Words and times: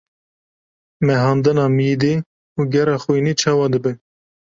mehandina 1.05 1.65
mîdê 1.77 2.13
û 2.59 2.61
gera 2.73 2.95
xwînê 3.03 3.33
çawa 3.41 3.67
dibe? 3.73 3.93